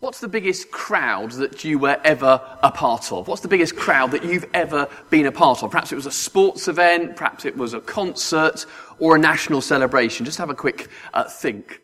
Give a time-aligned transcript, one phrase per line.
[0.00, 3.28] What's the biggest crowd that you were ever a part of?
[3.28, 5.70] What's the biggest crowd that you've ever been a part of?
[5.70, 8.66] Perhaps it was a sports event, perhaps it was a concert
[8.98, 10.26] or a national celebration.
[10.26, 11.80] Just have a quick uh, think.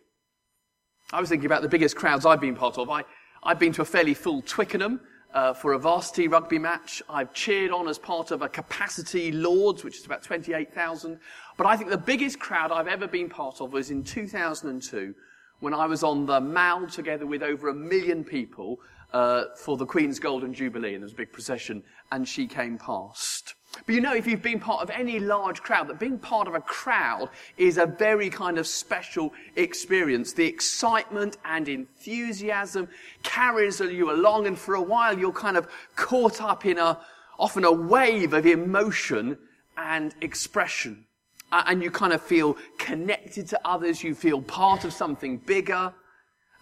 [1.10, 2.90] I was thinking about the biggest crowds I've been part of.
[2.90, 3.04] I,
[3.42, 5.00] I've been to a fairly full Twickenham
[5.32, 7.02] uh, for a varsity rugby match.
[7.08, 11.18] I've cheered on as part of a capacity Lords, which is about 28,000.
[11.56, 15.14] But I think the biggest crowd I've ever been part of was in 2002
[15.62, 18.80] when I was on the Mall together with over a million people
[19.12, 22.78] uh, for the Queen's Golden Jubilee, and there was a big procession, and she came
[22.78, 23.54] past.
[23.86, 26.56] But you know, if you've been part of any large crowd, that being part of
[26.56, 30.32] a crowd is a very kind of special experience.
[30.32, 32.88] The excitement and enthusiasm
[33.22, 36.98] carries you along, and for a while you're kind of caught up in a,
[37.38, 39.38] often a wave of emotion
[39.76, 41.06] and expression
[41.52, 45.92] and you kind of feel connected to others, you feel part of something bigger.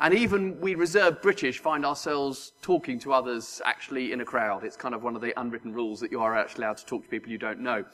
[0.03, 4.65] And even we reserved British find ourselves talking to others actually in a crowd.
[4.65, 7.03] It's kind of one of the unwritten rules that you are actually allowed to talk
[7.05, 7.85] to people you don't know.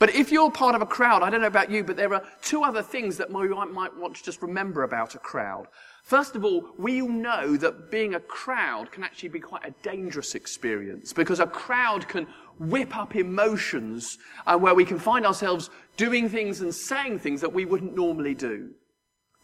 [0.00, 2.24] But if you're part of a crowd, I don't know about you, but there are
[2.42, 5.68] two other things that we might want to just remember about a crowd.
[6.02, 9.74] First of all, we all know that being a crowd can actually be quite a
[9.82, 12.26] dangerous experience because a crowd can
[12.58, 17.52] whip up emotions and where we can find ourselves doing things and saying things that
[17.52, 18.70] we wouldn't normally do.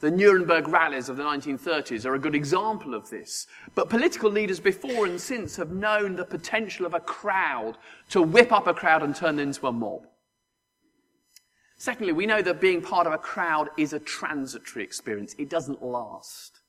[0.01, 3.49] The Nuremberg rallies of the 1930s are a good example of this.
[3.75, 7.77] But political leaders before and since have known the potential of a crowd
[8.11, 10.07] to whip up a crowd and turn them into a mob.
[11.77, 15.35] Secondly, we know that being part of a crowd is a transitory experience.
[15.39, 16.61] It doesn't last.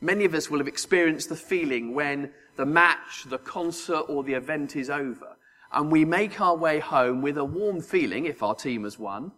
[0.00, 4.34] Many of us will have experienced the feeling when the match, the concert, or the
[4.34, 5.36] event is over,
[5.76, 9.30] and we make our way home with a warm feeling if our team has won,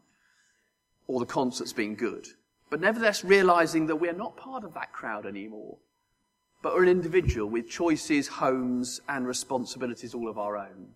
[1.08, 2.28] or the concert's been good,
[2.70, 5.78] but nevertheless realizing that we're not part of that crowd anymore,
[6.62, 10.90] but are an individual with choices, homes, and responsibilities all of our own.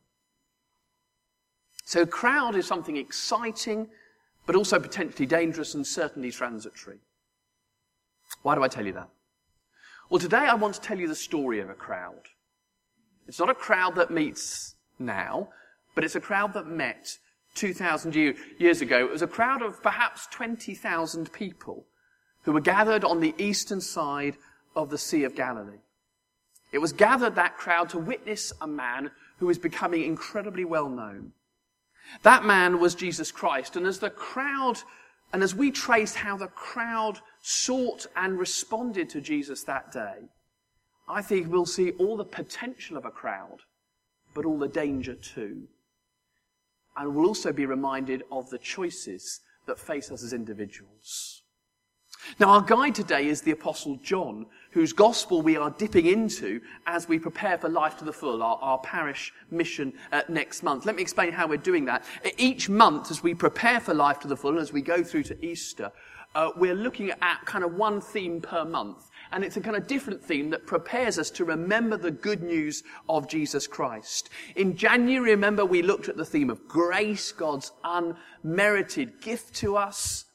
[1.84, 3.88] So, crowd is something exciting,
[4.46, 6.98] but also potentially dangerous and certainly transitory.
[8.42, 9.08] Why do I tell you that?
[10.08, 12.28] Well, today I want to tell you the story of a crowd.
[13.26, 15.48] It's not a crowd that meets now,
[15.94, 17.18] but it's a crowd that met
[17.54, 18.14] 2,000
[18.58, 19.00] years ago.
[19.00, 21.84] It was a crowd of perhaps 20,000 people
[22.42, 24.36] who were gathered on the eastern side
[24.74, 25.80] of the Sea of Galilee.
[26.72, 31.32] It was gathered, that crowd, to witness a man who was becoming incredibly well known.
[32.22, 33.76] That man was Jesus Christ.
[33.76, 34.78] And as the crowd
[35.32, 40.28] and as we trace how the crowd sought and responded to Jesus that day,
[41.08, 43.58] I think we'll see all the potential of a crowd,
[44.34, 45.62] but all the danger too.
[46.96, 51.42] And we'll also be reminded of the choices that face us as individuals.
[52.38, 57.08] Now, our guide today is the Apostle John, whose gospel we are dipping into as
[57.08, 60.86] we prepare for Life to the Full, our, our parish mission uh, next month.
[60.86, 62.04] Let me explain how we're doing that.
[62.38, 65.24] Each month, as we prepare for Life to the Full, and as we go through
[65.24, 65.90] to Easter,
[66.34, 69.10] uh, we're looking at kind of one theme per month.
[69.32, 72.82] And it's a kind of different theme that prepares us to remember the good news
[73.08, 74.28] of Jesus Christ.
[74.56, 80.26] In January, remember, we looked at the theme of grace, God's unmerited gift to us.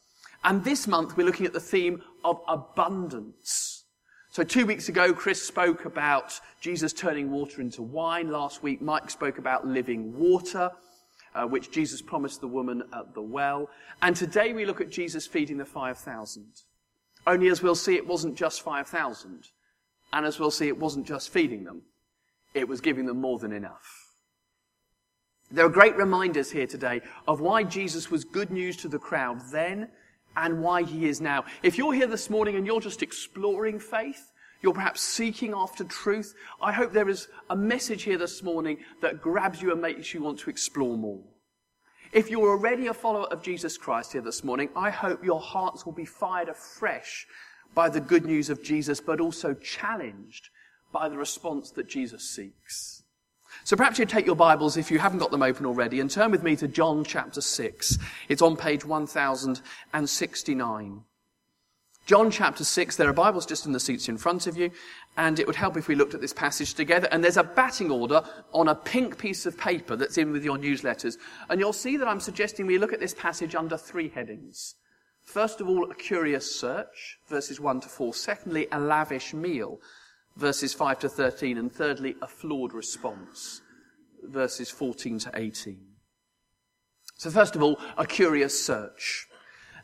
[0.44, 3.84] And this month we're looking at the theme of abundance.
[4.30, 8.31] So two weeks ago, Chris spoke about Jesus turning water into wine.
[8.31, 10.72] Last week, Mike spoke about living water,
[11.36, 13.69] uh, which Jesus promised the woman at the well.
[14.02, 16.46] And today we look at Jesus feeding the 5,000.
[17.28, 19.50] Only as we'll see, it wasn't just 5,000.
[20.14, 21.82] And as we'll see, it wasn't just feeding them.
[22.54, 24.06] It was giving them more than enough.
[25.52, 29.42] There are great reminders here today of why Jesus was good news to the crowd
[29.52, 29.90] then
[30.38, 31.44] and why he is now.
[31.64, 36.34] If you're here this morning and you're just exploring faith, you're perhaps seeking after truth,
[36.62, 40.22] I hope there is a message here this morning that grabs you and makes you
[40.22, 41.24] want to explore more.
[42.12, 45.85] If you're already a follower of Jesus Christ here this morning, I hope your hearts
[45.85, 47.28] will be fired afresh
[47.73, 50.50] by the good news of Jesus, but also challenged
[50.92, 53.04] by the response that Jesus seeks.
[53.63, 56.31] So perhaps you'd take your Bibles, if you haven't got them open already, and turn
[56.31, 57.98] with me to John chapter 6.
[58.30, 61.03] It's on page 1069.
[62.07, 64.71] John chapter 6, there are Bibles just in the seats in front of you,
[65.18, 67.09] and it would help if we looked at this passage together.
[67.12, 68.24] And there's a batting order
[68.54, 71.18] on a pink piece of paper that's in with your newsletters.
[71.50, 74.75] And you'll see that I'm suggesting we look at this passage under three headings.
[75.25, 78.13] First of all, a curious search, verses 1 to 4.
[78.13, 79.81] Secondly, a lavish meal,
[80.38, 83.60] verses 5 to 13, and thirdly, a flawed response,
[84.24, 85.77] verses 14 to 18.
[87.18, 89.27] So first of all, a curious search.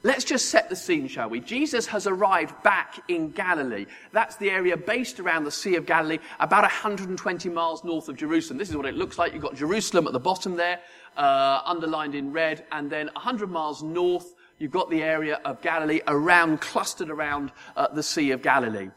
[0.05, 1.39] Let's just set the scene, shall we?
[1.39, 3.85] Jesus has arrived back in Galilee.
[4.11, 8.57] That's the area based around the Sea of Galilee, about 120 miles north of Jerusalem.
[8.57, 9.31] This is what it looks like.
[9.31, 10.81] You've got Jerusalem at the bottom there,
[11.15, 16.01] uh, underlined in red, and then 100 miles north, you've got the area of Galilee
[16.07, 18.89] around, clustered around uh, the Sea of Galilee.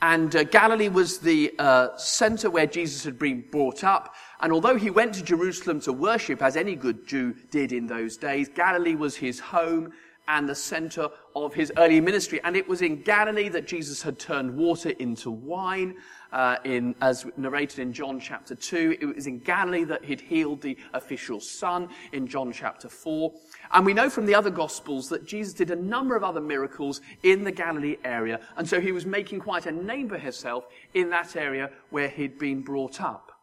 [0.00, 4.14] And uh, Galilee was the uh, center where Jesus had been brought up.
[4.40, 8.16] And although he went to Jerusalem to worship, as any good Jew did in those
[8.16, 9.92] days, Galilee was his home
[10.28, 12.40] and the center of his early ministry.
[12.44, 15.96] And it was in Galilee that Jesus had turned water into wine,
[16.32, 18.98] uh, in, as narrated in John chapter 2.
[19.00, 23.32] It was in Galilee that he'd healed the official son in John chapter 4.
[23.72, 27.00] And we know from the other gospels that Jesus did a number of other miracles
[27.22, 28.40] in the Galilee area.
[28.56, 32.38] And so he was making quite a name for himself in that area where he'd
[32.38, 33.33] been brought up.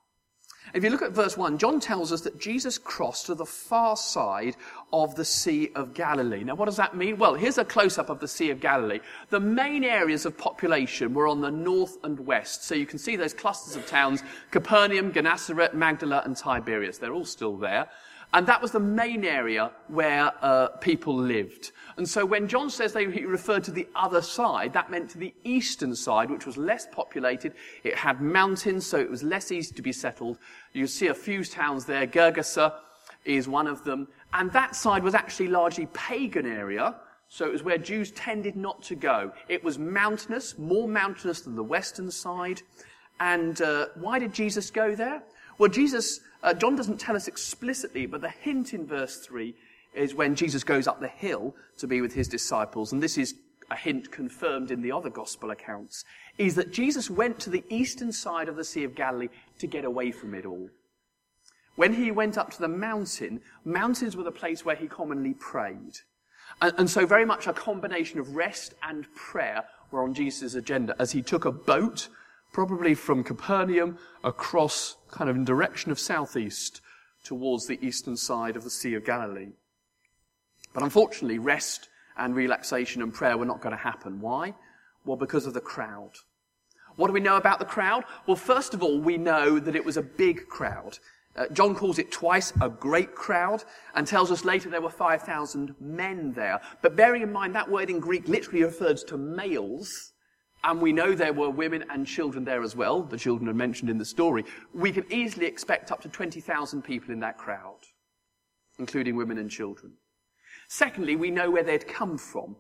[0.74, 3.98] If you look at verse 1, John tells us that Jesus crossed to the far
[3.98, 4.56] side
[4.94, 6.44] of the Sea of Galilee.
[6.44, 7.18] Now, what does that mean?
[7.18, 9.00] Well, here's a close up of the Sea of Galilee.
[9.30, 12.64] The main areas of population were on the north and west.
[12.64, 17.00] So you can see those clusters of towns Capernaum, Gennesaret, Magdala, and Tiberias.
[17.00, 17.90] They're all still there.
[18.34, 21.72] And that was the main area where uh, people lived.
[21.98, 25.18] And so when John says they, he referred to the other side, that meant to
[25.18, 27.54] the eastern side, which was less populated.
[27.84, 30.38] It had mountains, so it was less easy to be settled.
[30.72, 32.08] You see a few towns there.
[32.08, 32.76] Gergesa
[33.26, 34.08] is one of them.
[34.34, 36.96] And that side was actually largely pagan area.
[37.28, 39.34] So it was where Jews tended not to go.
[39.50, 42.62] It was mountainous, more mountainous than the western side.
[43.20, 45.22] And uh, why did Jesus go there?
[45.62, 49.54] Well, Jesus uh, John doesn't tell us explicitly, but the hint in verse 3
[49.94, 53.36] is when Jesus goes up the hill to be with his disciples, and this is
[53.70, 56.04] a hint confirmed in the other gospel accounts,
[56.40, 59.30] is that Jesus went to the eastern side of the Sea of Galilee
[59.60, 60.68] to get away from it all.
[61.76, 65.94] When he went up to the mountain, mountains were the place where he commonly prayed.
[66.60, 70.96] And, and so very much a combination of rest and prayer were on Jesus' agenda
[70.98, 72.08] as he took a boat
[72.52, 76.82] probably from Capernaum across kind of in direction of southeast
[77.24, 79.52] towards the eastern side of the Sea of Galilee.
[80.74, 84.20] But unfortunately, rest and relaxation and prayer were not going to happen.
[84.20, 84.54] Why?
[85.06, 86.12] Well, because of the crowd.
[86.96, 88.04] What do we know about the crowd?
[88.28, 91.00] Well, first of all, we know that it was a big crowd.
[91.36, 93.64] Uh, John calls it twice a great crowd
[93.96, 96.60] and tells us later there were 5,000 men there.
[96.82, 100.11] But bearing in mind that word in Greek literally refers to males,
[100.64, 103.90] and we know there were women and children there as well, the children are mentioned
[103.90, 107.80] in the story, we can easily expect up to 20,000 people in that crowd,
[108.78, 109.94] including women and children.
[110.68, 112.56] Secondly, we know where they'd come from.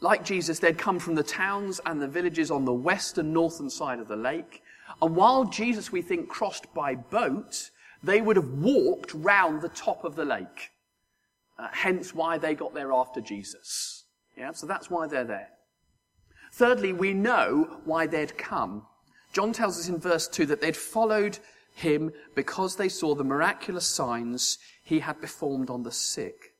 [0.00, 3.70] Like Jesus, they'd come from the towns and the villages on the west and northern
[3.70, 4.62] side of the lake.
[5.00, 7.70] And while Jesus, we think, crossed by boat,
[8.02, 10.70] they would have walked round the top of the lake.
[11.58, 14.04] Uh, hence why they got there after Jesus.
[14.36, 15.48] Yeah, so that's why they're there.
[16.56, 18.86] Thirdly, we know why they'd come.
[19.34, 21.38] John tells us in verse 2 that they'd followed
[21.74, 26.54] him because they saw the miraculous signs he had performed on the sick.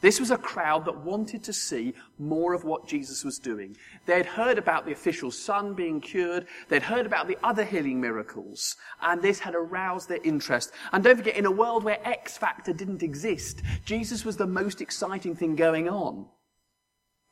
[0.00, 3.76] This was a crowd that wanted to see more of what Jesus was doing.
[4.04, 6.48] They'd heard about the official son being cured.
[6.68, 8.74] They'd heard about the other healing miracles.
[9.00, 10.72] And this had aroused their interest.
[10.92, 14.80] And don't forget, in a world where X Factor didn't exist, Jesus was the most
[14.80, 16.26] exciting thing going on.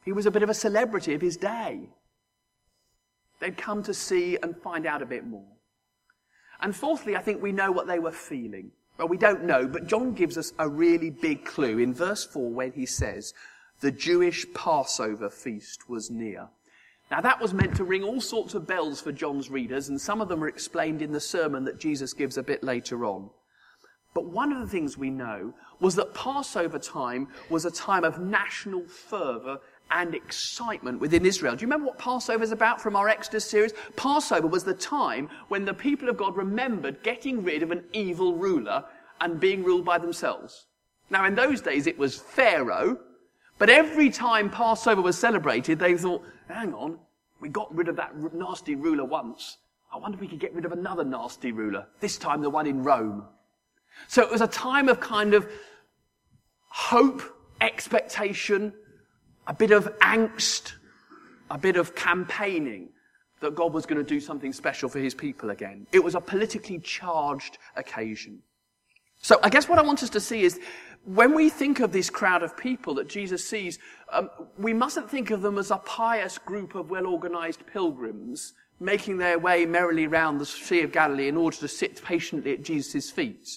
[0.05, 1.89] He was a bit of a celebrity of his day.
[3.41, 5.47] They'd come to see and find out a bit more.
[6.61, 8.73] And fourthly, I think we know what they were feeling.
[8.99, 12.50] Well, we don't know, but John gives us a really big clue in verse 4
[12.50, 13.33] when he says,
[13.81, 16.49] the Jewish Passover feast was near.
[17.11, 20.21] Now that was meant to ring all sorts of bells for John's readers, and some
[20.21, 23.31] of them are explained in the sermon that Jesus gives a bit later on.
[24.14, 28.19] But one of the things we know was that Passover time was a time of
[28.19, 31.57] national fervor and excitement within Israel.
[31.57, 33.73] Do you remember what Passover is about from our Exodus series?
[33.97, 38.35] Passover was the time when the people of God remembered getting rid of an evil
[38.35, 38.85] ruler
[39.21, 40.66] and being ruled by themselves.
[41.11, 42.99] Now, in those days, it was Pharaoh,
[43.59, 46.99] but every time Passover was celebrated, they thought, hang on,
[47.40, 49.59] we got rid of that nasty ruler once.
[49.92, 52.66] I wonder if we could get rid of another nasty ruler, this time the one
[52.66, 53.25] in Rome.
[54.07, 55.49] So it was a time of kind of
[56.68, 57.23] hope,
[57.61, 58.73] expectation,
[59.49, 60.75] a bit of angst,
[61.50, 62.90] a bit of campaigning
[63.40, 65.87] that God was going to do something special for his people again.
[65.93, 68.40] It was a politically charged occasion.
[69.21, 70.61] So I guess what I want us to see is
[71.05, 73.78] when we think of this crowd of people that Jesus sees,
[74.12, 74.28] um,
[74.59, 79.67] we mustn't think of them as a pious group of well-organized pilgrims making their way
[79.67, 83.49] merrily round the Sea of Galilee in order to sit patiently at Jesus' feet.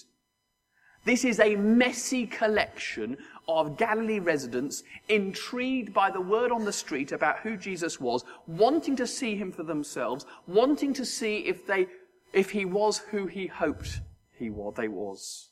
[1.04, 3.16] This is a messy collection
[3.60, 8.96] of Galilee residents intrigued by the word on the street about who Jesus was, wanting
[8.96, 11.86] to see him for themselves, wanting to see if they,
[12.32, 14.00] if he was who he hoped
[14.38, 15.50] he was, they was.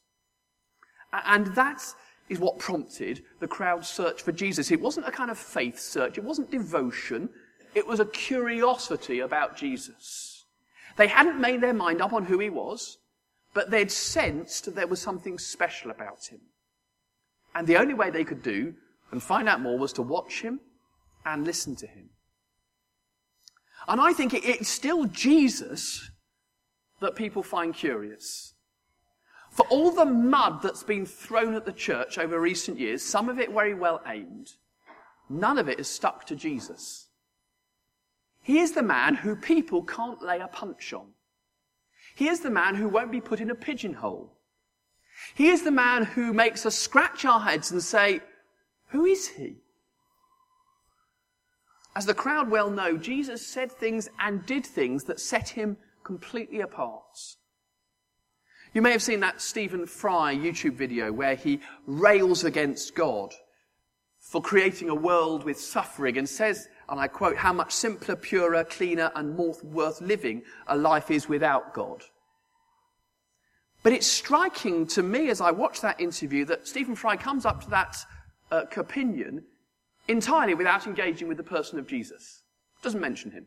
[1.12, 1.82] And that
[2.28, 4.70] is what prompted the crowd's search for Jesus.
[4.70, 6.18] It wasn't a kind of faith search.
[6.18, 7.28] It wasn't devotion.
[7.74, 10.44] It was a curiosity about Jesus.
[10.96, 12.98] They hadn't made their mind up on who he was
[13.52, 16.40] but they'd sensed there was something special about him.
[17.54, 18.74] And the only way they could do
[19.10, 20.60] and find out more was to watch him
[21.24, 22.10] and listen to him.
[23.88, 26.10] And I think it's still Jesus
[27.00, 28.54] that people find curious.
[29.50, 33.40] For all the mud that's been thrown at the church over recent years, some of
[33.40, 34.52] it very well aimed,
[35.28, 37.08] none of it has stuck to Jesus.
[38.42, 41.08] He is the man who people can't lay a punch on.
[42.14, 44.32] He is the man who won't be put in a pigeonhole.
[45.34, 48.20] He is the man who makes us scratch our heads and say,
[48.88, 49.56] Who is he?
[51.96, 56.60] As the crowd well know, Jesus said things and did things that set him completely
[56.60, 57.18] apart.
[58.72, 63.34] You may have seen that Stephen Fry YouTube video where he rails against God
[64.20, 68.62] for creating a world with suffering and says, and I quote, how much simpler, purer,
[68.64, 72.04] cleaner, and more worth living a life is without God.
[73.82, 77.62] But it's striking to me as I watch that interview that Stephen Fry comes up
[77.64, 77.96] to that
[78.50, 79.44] uh, opinion
[80.06, 82.42] entirely without engaging with the person of Jesus.
[82.82, 83.46] Doesn't mention him.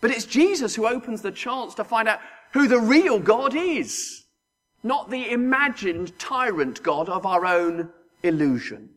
[0.00, 2.20] But it's Jesus who opens the chance to find out
[2.52, 4.24] who the real God is,
[4.82, 7.90] not the imagined tyrant God of our own
[8.22, 8.90] illusion,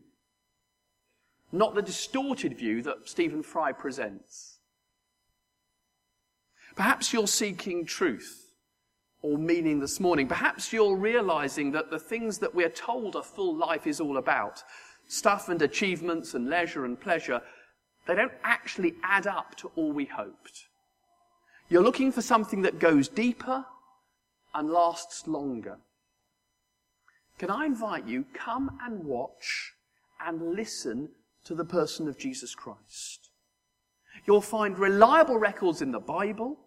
[1.52, 4.58] not the distorted view that Stephen Fry presents.
[6.74, 8.49] Perhaps you're seeking truth
[9.22, 10.26] or meaning this morning.
[10.26, 14.62] Perhaps you're realizing that the things that we're told a full life is all about,
[15.06, 17.40] stuff and achievements and leisure and pleasure,
[18.06, 20.68] they don't actually add up to all we hoped.
[21.68, 23.64] You're looking for something that goes deeper
[24.54, 25.78] and lasts longer.
[27.38, 29.72] Can I invite you, come and watch
[30.24, 31.10] and listen
[31.44, 33.30] to the person of Jesus Christ.
[34.26, 36.58] You'll find reliable records in the Bible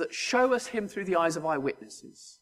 [0.00, 2.40] that show us him through the eyes of eyewitnesses.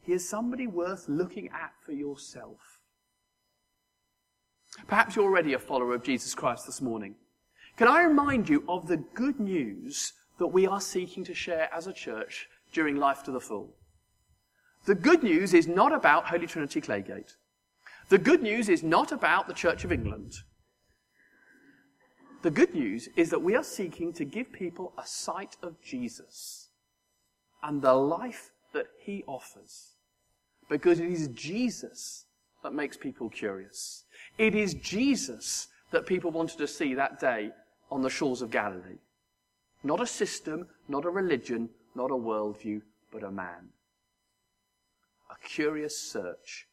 [0.00, 2.80] He is somebody worth looking at for yourself.
[4.86, 7.14] Perhaps you're already a follower of Jesus Christ this morning.
[7.76, 11.86] Can I remind you of the good news that we are seeking to share as
[11.86, 13.74] a church during Life to the Full?
[14.86, 17.34] The good news is not about Holy Trinity Claygate.
[18.10, 20.34] The good news is not about the Church of England.
[22.44, 26.68] The good news is that we are seeking to give people a sight of Jesus
[27.62, 29.94] and the life that he offers.
[30.68, 32.26] Because it is Jesus
[32.62, 34.04] that makes people curious.
[34.36, 37.48] It is Jesus that people wanted to see that day
[37.90, 39.00] on the shores of Galilee.
[39.82, 43.70] Not a system, not a religion, not a worldview, but a man.
[45.30, 46.66] A curious search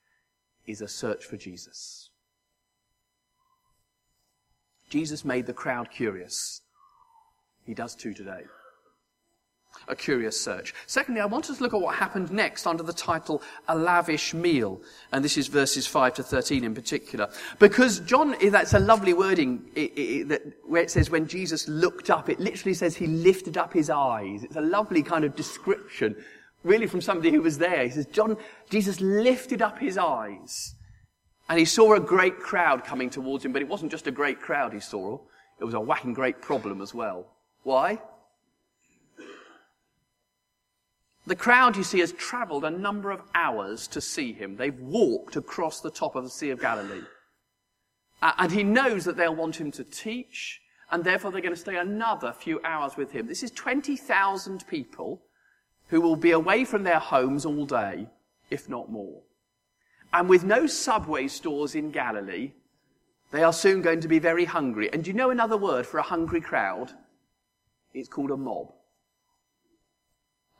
[0.67, 2.10] is a search for Jesus.
[4.91, 6.62] Jesus made the crowd curious.
[7.65, 8.41] He does too today.
[9.88, 10.74] A curious search.
[10.86, 14.33] Secondly, I want us to look at what happened next under the title A Lavish
[14.33, 14.81] Meal.
[15.13, 17.29] And this is verses 5 to 13 in particular.
[17.57, 22.10] Because John, that's a lovely wording it, it, that, where it says when Jesus looked
[22.10, 24.43] up, it literally says he lifted up his eyes.
[24.43, 26.17] It's a lovely kind of description,
[26.65, 27.86] really from somebody who was there.
[27.86, 28.36] He says, John,
[28.69, 30.75] Jesus lifted up his eyes
[31.51, 34.39] and he saw a great crowd coming towards him, but it wasn't just a great
[34.39, 35.20] crowd he saw,
[35.60, 37.27] it was a whacking great problem as well.
[37.63, 38.01] Why?
[41.27, 44.55] The crowd, you see, has traveled a number of hours to see him.
[44.55, 47.03] They've walked across the top of the Sea of Galilee.
[48.22, 51.75] And he knows that they'll want him to teach, and therefore they're going to stay
[51.75, 53.27] another few hours with him.
[53.27, 55.22] This is 20,000 people
[55.89, 58.08] who will be away from their homes all day,
[58.50, 59.22] if not more.
[60.13, 62.51] And with no subway stores in Galilee,
[63.31, 64.91] they are soon going to be very hungry.
[64.91, 66.91] And do you know another word for a hungry crowd?
[67.93, 68.73] It's called a mob.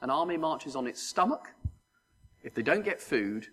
[0.02, 1.50] An army marches on its stomach.
[2.44, 3.48] If they don't get food,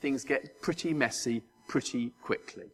[0.00, 2.70] things get pretty messy pretty quickly.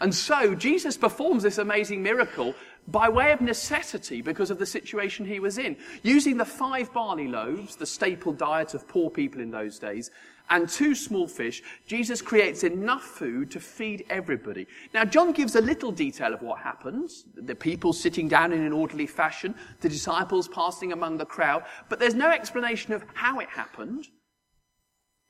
[0.00, 2.54] And so Jesus performs this amazing miracle
[2.88, 5.76] by way of necessity because of the situation he was in.
[6.02, 10.10] Using the five barley loaves, the staple diet of poor people in those days,
[10.50, 14.66] and two small fish, Jesus creates enough food to feed everybody.
[14.94, 17.24] Now, John gives a little detail of what happens.
[17.34, 21.98] The people sitting down in an orderly fashion, the disciples passing among the crowd, but
[21.98, 24.08] there's no explanation of how it happened.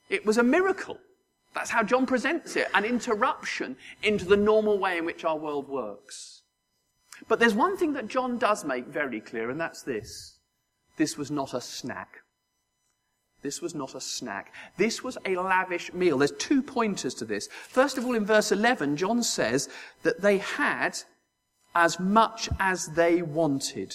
[0.08, 0.98] It was a miracle.
[1.52, 5.68] That's how John presents it an interruption into the normal way in which our world
[5.68, 6.37] works.
[7.28, 10.38] But there's one thing that John does make very clear, and that's this
[10.96, 12.22] this was not a snack.
[13.40, 14.52] This was not a snack.
[14.76, 16.18] This was a lavish meal.
[16.18, 17.48] There's two pointers to this.
[17.68, 19.68] First of all, in verse 11, John says
[20.02, 20.98] that they had
[21.74, 23.94] as much as they wanted.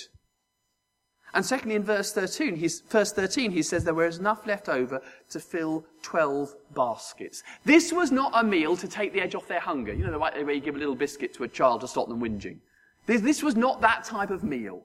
[1.34, 5.02] And secondly, in verse 13, he's, verse 13, he says there was enough left over
[5.32, 7.44] to fill 12 baskets.
[7.66, 9.94] This was not a meal to take the edge off their hunger.
[9.94, 12.22] You know, the way you give a little biscuit to a child to stop them
[12.22, 12.60] whinging.
[13.06, 14.84] This, this was not that type of meal.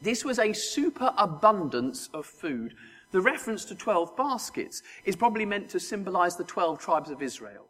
[0.00, 2.74] This was a superabundance of food
[3.12, 7.68] the reference to 12 baskets is probably meant to symbolize the 12 tribes of Israel.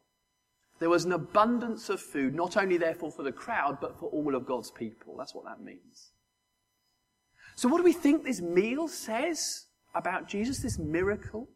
[0.78, 4.34] There was an abundance of food, not only therefore for the crowd, but for all
[4.34, 5.16] of God's people.
[5.18, 6.12] That's what that means.
[7.54, 11.48] So, what do we think this meal says about Jesus, this miracle?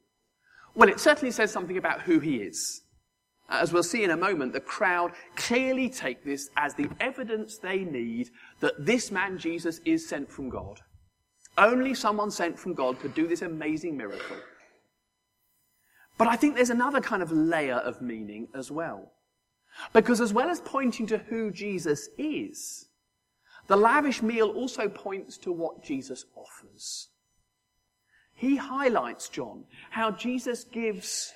[0.74, 2.82] Well, it certainly says something about who he is.
[3.48, 7.84] As we'll see in a moment, the crowd clearly take this as the evidence they
[7.84, 10.80] need that this man Jesus is sent from God.
[11.56, 14.36] Only someone sent from God could do this amazing miracle.
[16.18, 19.12] But I think there's another kind of layer of meaning as well.
[19.92, 22.86] Because as well as pointing to who Jesus is,
[23.68, 27.08] the lavish meal also points to what Jesus offers.
[28.34, 31.32] He highlights, John, how Jesus gives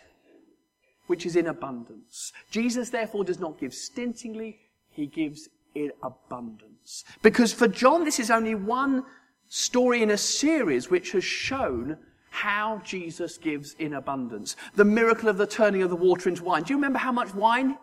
[1.11, 2.33] which is in abundance.
[2.53, 7.03] Jesus therefore does not give stintingly, he gives in abundance.
[7.21, 9.05] Because for John, this is only one
[9.49, 11.97] story in a series which has shown
[12.31, 14.55] how Jesus gives in abundance.
[14.77, 16.63] The miracle of the turning of the water into wine.
[16.63, 17.77] Do you remember how much wine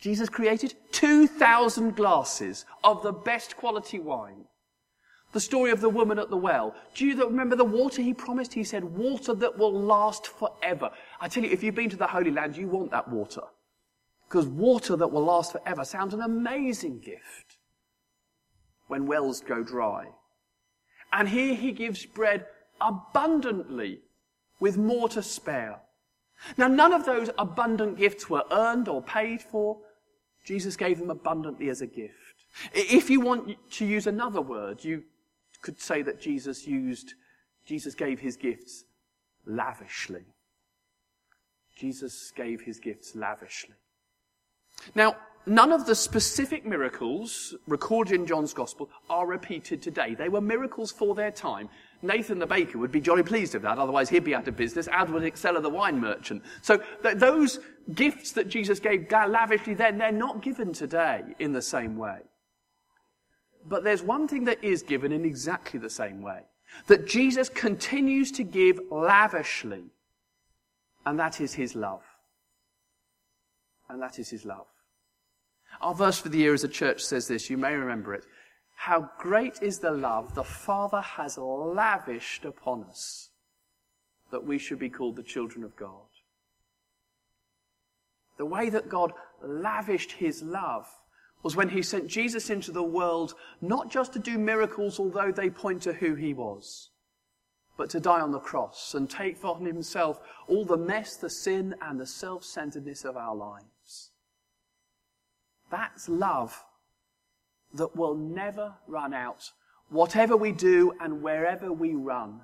[0.00, 0.74] Jesus created?
[0.92, 4.44] 2,000 glasses of the best quality wine.
[5.32, 6.74] The story of the woman at the well.
[6.94, 8.54] Do you remember the water he promised?
[8.54, 10.90] He said, water that will last forever.
[11.20, 13.42] I tell you, if you've been to the Holy Land, you want that water.
[14.28, 17.56] Because water that will last forever sounds an amazing gift
[18.88, 20.08] when wells go dry.
[21.12, 22.46] And here he gives bread
[22.80, 24.00] abundantly
[24.60, 25.80] with more to spare.
[26.56, 29.78] Now, none of those abundant gifts were earned or paid for.
[30.44, 32.14] Jesus gave them abundantly as a gift.
[32.72, 35.04] If you want to use another word, you
[35.62, 37.14] could say that Jesus used,
[37.66, 38.84] Jesus gave his gifts
[39.46, 40.24] lavishly.
[41.78, 43.74] Jesus gave his gifts lavishly.
[44.94, 45.16] Now,
[45.48, 50.14] None of the specific miracles recorded in John's Gospel are repeated today.
[50.14, 51.70] They were miracles for their time.
[52.02, 54.88] Nathan the baker would be jolly pleased with that, otherwise he'd be out of business,
[54.92, 56.42] as would Excella the wine merchant.
[56.60, 57.60] So th- those
[57.94, 62.18] gifts that Jesus gave lavishly then, they're not given today in the same way.
[63.66, 66.42] But there's one thing that is given in exactly the same way.
[66.88, 69.84] That Jesus continues to give lavishly.
[71.08, 72.02] And that is his love.
[73.88, 74.66] And that is his love.
[75.80, 78.26] Our verse for the year as a church says this, you may remember it.
[78.76, 83.30] How great is the love the Father has lavished upon us
[84.30, 86.10] that we should be called the children of God.
[88.36, 90.86] The way that God lavished his love
[91.42, 95.48] was when he sent Jesus into the world not just to do miracles, although they
[95.48, 96.90] point to who he was,
[97.78, 101.74] but to die on the cross and take on himself all the mess, the sin,
[101.80, 104.10] and the self centeredness of our lives.
[105.70, 106.64] That's love
[107.72, 109.52] that will never run out,
[109.90, 112.40] whatever we do and wherever we run.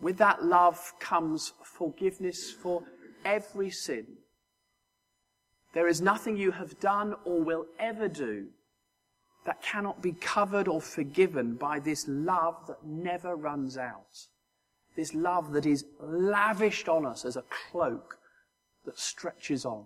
[0.00, 2.84] With that love comes forgiveness for
[3.24, 4.06] every sin.
[5.74, 8.46] There is nothing you have done or will ever do
[9.44, 14.26] that cannot be covered or forgiven by this love that never runs out.
[14.96, 18.18] This love that is lavished on us as a cloak
[18.84, 19.84] that stretches on.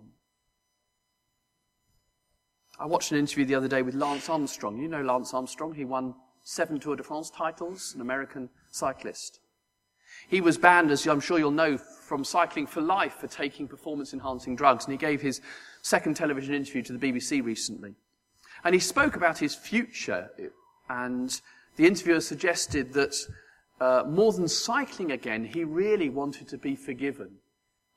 [2.77, 4.77] I watched an interview the other day with Lance Armstrong.
[4.77, 5.73] You know Lance Armstrong.
[5.73, 9.39] He won seven Tour de France titles, an American cyclist.
[10.27, 14.13] He was banned, as I'm sure you'll know, from cycling for life for taking performance
[14.13, 14.85] enhancing drugs.
[14.85, 15.41] And he gave his
[15.81, 17.95] second television interview to the BBC recently.
[18.65, 20.29] And he spoke about his future.
[20.89, 21.39] And
[21.77, 23.15] the interviewer suggested that
[23.79, 27.35] uh, more than cycling again, he really wanted to be forgiven.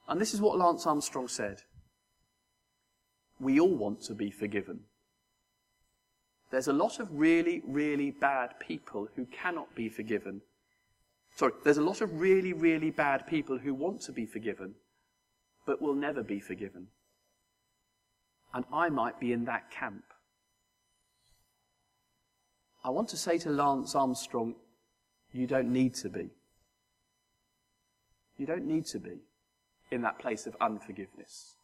[0.07, 1.63] And this is what Lance Armstrong said
[3.41, 4.81] we all want to be forgiven.
[6.51, 10.41] There's a lot of really, really bad people who cannot be forgiven.
[11.37, 14.75] Sorry, there's a lot of really, really bad people who want to be forgiven,
[15.67, 16.89] but will never be forgiven.
[18.53, 20.03] And I might be in that camp.
[22.89, 24.55] I want to say to Lance Armstrong,
[25.35, 26.31] you don't need to be.
[28.39, 29.19] You don't need to be.
[29.91, 31.57] in that place of unforgiveness.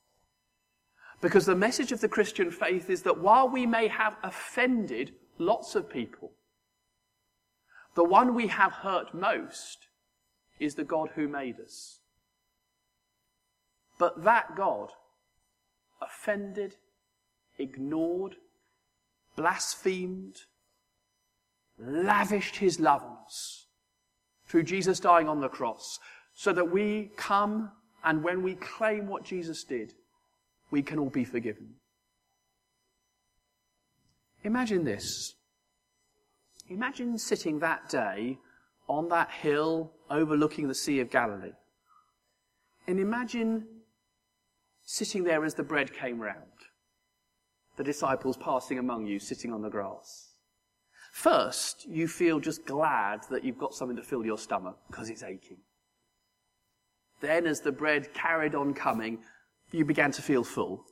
[1.23, 5.75] Because the message of the Christian faith is that while we may have offended lots
[5.75, 6.33] of people,
[7.95, 9.89] the one we have hurt most
[10.59, 12.01] is the God who made us.
[13.99, 14.91] But that God
[16.03, 16.77] offended,
[17.59, 18.37] ignored,
[19.37, 20.43] blasphemed,
[21.79, 23.67] lavished his love on us
[24.47, 25.99] through Jesus dying on the cross
[26.35, 27.71] so that we come
[28.05, 29.95] and when we claim what Jesus did,
[30.71, 31.75] we can all be forgiven.
[34.43, 35.35] Imagine this.
[36.69, 38.39] Imagine sitting that day
[38.89, 41.53] on that hill overlooking the Sea of Galilee.
[42.87, 43.67] And imagine
[44.83, 46.37] sitting there as the bread came round.
[47.77, 50.34] The disciples passing among you, sitting on the grass.
[51.15, 55.23] First, you feel just glad that you've got something to fill your stomach because it's
[55.23, 55.59] aching.
[57.21, 59.21] Then, as the bread carried on coming,
[59.71, 60.85] you began to feel full.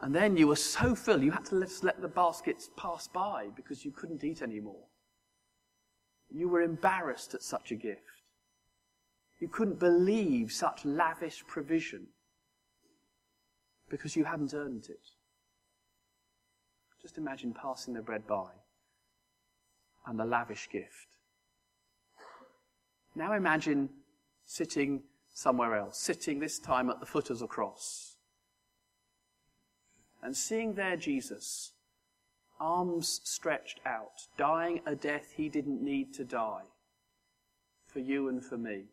[0.00, 3.48] And then you were so full, you had to let, let the baskets pass by
[3.56, 4.84] because you couldn't eat anymore.
[6.30, 8.22] You were embarrassed at such a gift.
[9.40, 12.06] You couldn't believe such lavish provision
[13.90, 15.08] because you hadn't earned it.
[17.04, 18.48] Just imagine passing the bread by
[20.06, 21.18] and the lavish gift.
[23.14, 23.90] Now imagine
[24.46, 28.16] sitting somewhere else, sitting this time at the foot of the cross,
[30.22, 31.72] and seeing there Jesus,
[32.58, 36.62] arms stretched out, dying a death he didn't need to die
[37.86, 38.84] for you and for me.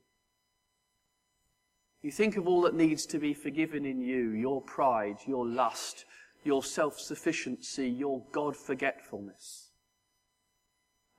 [2.02, 6.04] You think of all that needs to be forgiven in you your pride, your lust,
[6.43, 9.69] your self sufficiency, your God forgetfulness.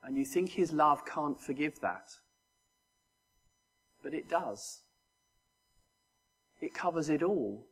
[0.03, 2.11] And you think his love can't forgive that.
[4.03, 4.83] But it does.
[6.61, 7.67] It covers it all.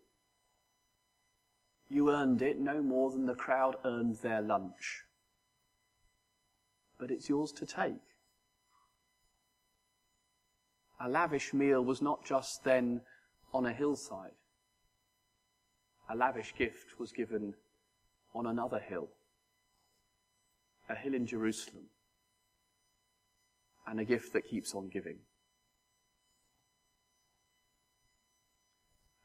[1.88, 5.02] You earned it no more than the crowd earned their lunch.
[6.98, 7.94] But it's yours to take.
[11.00, 13.00] A lavish meal was not just then
[13.52, 14.39] on a hillside.
[16.10, 17.54] A lavish gift was given
[18.34, 19.08] on another hill,
[20.88, 21.84] a hill in Jerusalem,
[23.86, 25.18] and a gift that keeps on giving.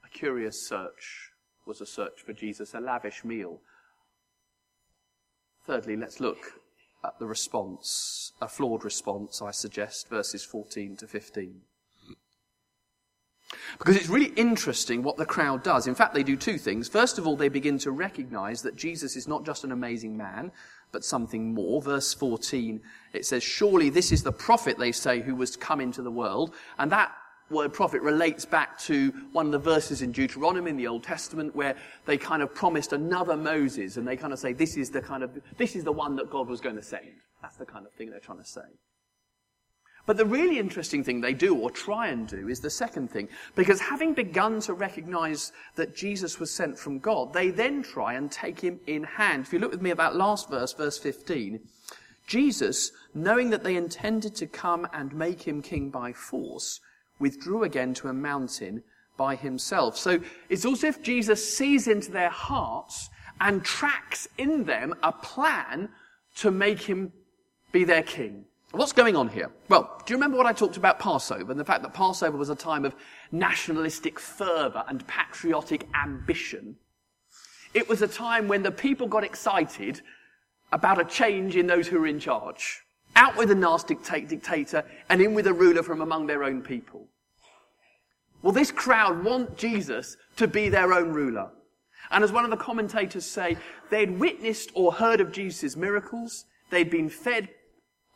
[0.06, 1.32] A curious search
[1.66, 3.62] was a search for Jesus, a lavish meal.
[5.66, 6.62] Thirdly, let's look
[7.04, 11.62] at the response, a flawed response, I suggest, verses 14 to 15.
[13.78, 15.88] Because it's really interesting what the crowd does.
[15.88, 16.88] In fact, they do two things.
[16.88, 20.52] First of all, they begin to recognize that Jesus is not just an amazing man,
[20.92, 21.82] but something more.
[21.82, 22.82] Verse 14,
[23.14, 26.12] it says, Surely this is the prophet, they say, who was to come into the
[26.12, 26.54] world.
[26.78, 27.12] And that
[27.50, 31.56] word prophet relates back to one of the verses in Deuteronomy in the Old Testament
[31.56, 35.02] where they kind of promised another Moses and they kind of say, this is the
[35.02, 37.12] kind of, this is the one that God was going to send.
[37.42, 38.62] That's the kind of thing they're trying to say.
[40.06, 43.28] But the really interesting thing they do, or try and do, is the second thing.
[43.56, 48.32] Because having begun to recognize that Jesus was sent from God, they then try and
[48.32, 49.46] take him in hand.
[49.46, 51.60] If you look with me at that last verse, verse 15,
[52.28, 56.80] Jesus, knowing that they intended to come and make him king by force,
[57.20, 58.84] withdrew again to a mountain
[59.18, 59.98] by himself.
[59.98, 65.90] So it's as if Jesus sees into their hearts and tracks in them a plan
[66.38, 67.12] to make him
[67.72, 68.46] be their king.
[68.76, 69.52] What's going on here?
[69.70, 72.50] Well, do you remember what I talked about Passover and the fact that Passover was
[72.50, 72.94] a time of
[73.32, 76.76] nationalistic fervor and patriotic ambition?
[77.74, 80.02] It was a time when the people got excited
[80.74, 82.82] about a change in those who were in charge.
[83.16, 87.08] Out with a nasty dictator and in with a ruler from among their own people.
[88.42, 91.50] Well, this crowd want Jesus to be their own ruler.
[92.12, 93.56] And as one of the commentators say,
[93.90, 96.44] they'd witnessed or heard of Jesus' miracles.
[96.72, 97.48] They'd been fed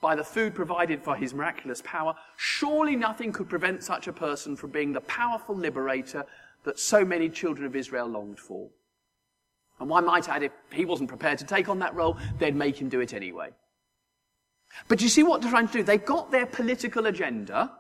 [0.02, 2.16] by the food provided by his miraculous power.
[2.38, 6.26] Surely nothing could prevent such a person from being the powerful liberator
[6.64, 8.70] that so many children of Israel longed for.
[9.80, 12.80] And one might add, if he wasn't prepared to take on that role, they'd make
[12.80, 13.50] him do it anyway.
[14.88, 15.84] But you see what they're trying to do?
[15.84, 17.72] They've got their political agenda.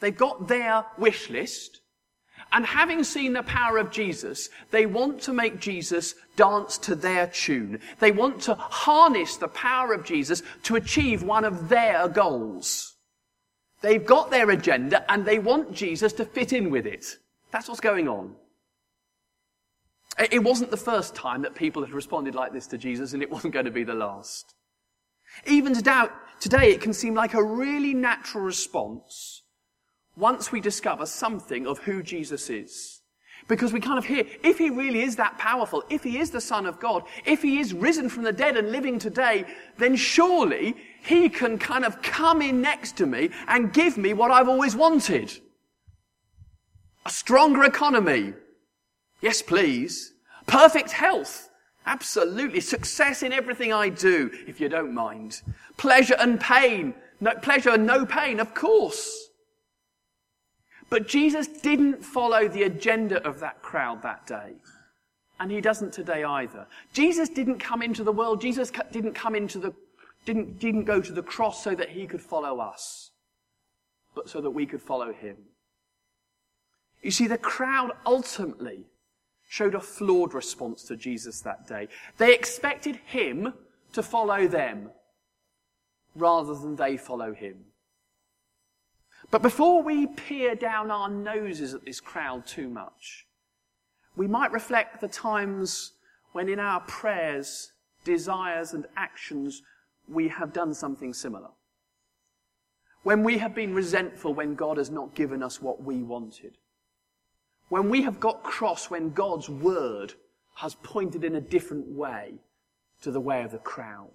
[0.00, 1.80] They've got their wish list.
[2.52, 7.26] And having seen the power of Jesus, they want to make Jesus dance to their
[7.26, 7.80] tune.
[8.00, 12.94] They want to harness the power of Jesus to achieve one of their goals.
[13.82, 17.04] They've got their agenda and they want Jesus to fit in with it.
[17.50, 18.34] That's what's going on.
[20.18, 23.30] It wasn't the first time that people had responded like this to Jesus and it
[23.30, 24.54] wasn't going to be the last.
[25.46, 29.42] Even today, it can seem like a really natural response
[30.18, 33.00] once we discover something of who Jesus is.
[33.46, 36.40] Because we kind of hear, if he really is that powerful, if he is the
[36.40, 39.44] Son of God, if he is risen from the dead and living today,
[39.78, 44.30] then surely he can kind of come in next to me and give me what
[44.30, 45.32] I've always wanted.
[47.06, 48.34] A stronger economy.
[49.22, 50.12] Yes, please.
[50.46, 51.48] Perfect health.
[51.86, 52.60] Absolutely.
[52.60, 55.40] Success in everything I do, if you don't mind.
[55.78, 56.92] Pleasure and pain.
[57.20, 59.27] No, pleasure and no pain, of course.
[60.90, 64.54] But Jesus didn't follow the agenda of that crowd that day.
[65.40, 66.66] And he doesn't today either.
[66.92, 68.40] Jesus didn't come into the world.
[68.40, 69.72] Jesus didn't come into the,
[70.24, 73.10] didn't, didn't go to the cross so that he could follow us,
[74.14, 75.36] but so that we could follow him.
[77.02, 78.86] You see, the crowd ultimately
[79.48, 81.88] showed a flawed response to Jesus that day.
[82.16, 83.52] They expected him
[83.92, 84.90] to follow them
[86.14, 87.64] rather than they follow him.
[89.30, 93.26] But before we peer down our noses at this crowd too much,
[94.16, 95.92] we might reflect the times
[96.32, 97.72] when in our prayers,
[98.04, 99.62] desires, and actions
[100.08, 101.50] we have done something similar.
[103.02, 106.56] When we have been resentful when God has not given us what we wanted.
[107.68, 110.14] When we have got cross when God's word
[110.56, 112.34] has pointed in a different way
[113.02, 114.10] to the way of the crowd.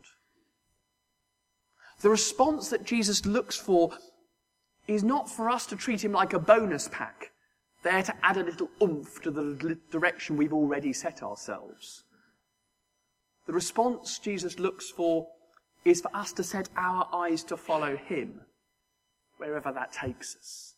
[2.01, 3.91] The response that Jesus looks for
[4.87, 7.31] is not for us to treat him like a bonus pack,
[7.83, 12.03] there to add a little oomph to the direction we've already set ourselves.
[13.45, 15.27] The response Jesus looks for
[15.85, 18.41] is for us to set our eyes to follow him,
[19.37, 20.75] wherever that takes us.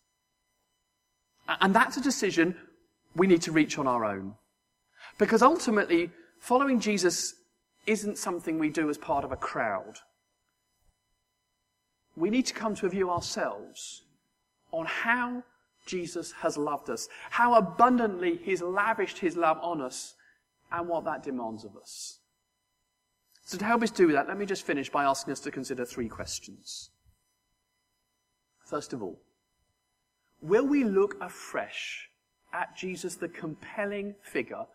[1.61, 2.55] And that's a decision
[3.15, 4.33] we need to reach on our own.
[5.19, 7.35] Because ultimately, following Jesus
[7.85, 9.99] isn't something we do as part of a crowd
[12.15, 14.03] we need to come to a view ourselves
[14.71, 15.43] on how
[15.85, 20.15] Jesus has loved us, how abundantly he's lavished his love on us,
[20.71, 22.19] and what that demands of us.
[23.43, 25.85] So, to help us do that, let me just finish by asking us to consider
[25.85, 26.89] three questions.
[28.65, 29.19] First of all,
[30.41, 32.09] will we look afresh
[32.51, 34.65] at Jesus, the compelling figure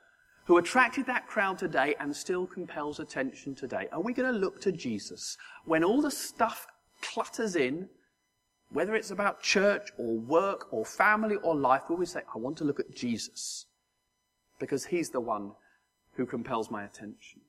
[0.45, 3.89] who attracted that crowd today and still compels attention today?
[3.93, 6.67] Are we going to look to Jesus when all the stuff
[7.03, 7.89] clutters in,
[8.73, 12.57] whether it's about church or work or family or life, will we say, I want
[12.59, 13.67] to look at Jesus
[14.59, 15.53] because he's the one
[16.15, 17.41] who compels my attention.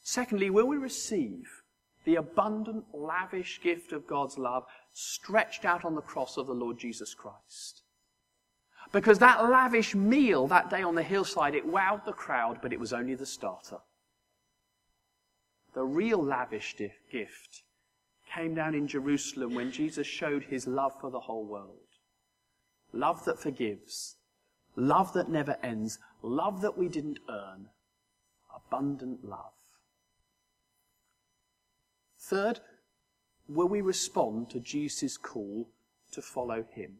[0.00, 1.62] Secondly, will we receive
[2.04, 6.78] the abundant, lavish gift of God's love stretched out on the cross of the Lord
[6.78, 7.82] Jesus Christ?
[8.90, 12.80] Because that lavish meal that day on the hillside, it wowed the crowd, but it
[12.80, 13.78] was only the starter
[15.74, 16.76] the real lavish
[17.10, 17.62] gift
[18.34, 21.78] came down in Jerusalem when Jesus showed his love for the whole world.
[22.92, 24.16] Love that forgives,
[24.76, 27.66] love that never ends, love that we didn't earn,
[28.54, 29.52] abundant love.
[32.18, 32.60] Third,
[33.48, 35.68] will we respond to Jesus' call
[36.12, 36.98] to follow him?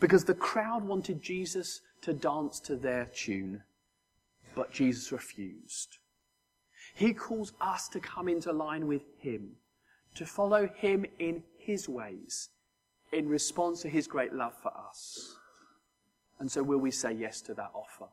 [0.00, 3.62] Because the crowd wanted Jesus to dance to their tune,
[4.54, 5.98] but Jesus refused.
[6.94, 9.56] He calls us to come into line with Him,
[10.14, 12.50] to follow Him in His ways,
[13.12, 15.36] in response to His great love for us.
[16.38, 18.10] And so, will we say yes to that offer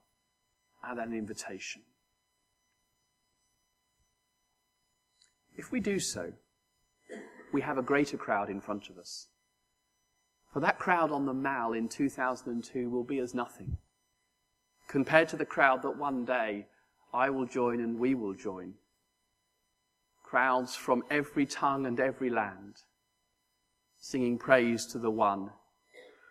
[0.84, 1.82] and that invitation?
[5.58, 6.34] If we do so,
[7.54, 9.28] we have a greater crowd in front of us.
[10.52, 13.78] For that crowd on the Mall in 2002 will be as nothing
[14.88, 16.68] compared to the crowd that one day
[17.16, 18.74] I will join and we will join.
[20.22, 22.76] Crowds from every tongue and every land,
[23.98, 25.50] singing praise to the one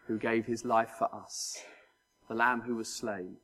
[0.07, 1.57] who gave his life for us,
[2.29, 3.37] the Lamb who was slain,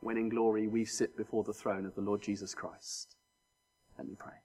[0.00, 3.16] when in glory we sit before the throne of the Lord Jesus Christ.
[3.98, 4.43] Let me pray.